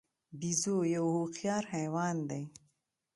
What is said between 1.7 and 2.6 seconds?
حیوان دی.